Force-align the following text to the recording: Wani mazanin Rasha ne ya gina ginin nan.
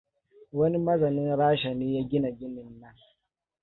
Wani 0.53 0.77
mazanin 0.77 1.35
Rasha 1.35 1.73
ne 1.73 1.93
ya 1.95 2.03
gina 2.03 2.31
ginin 2.31 2.79
nan. 2.81 2.95